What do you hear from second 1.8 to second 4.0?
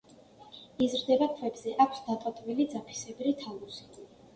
აქვს დატოტვილი ძაფისებრი თალუსი.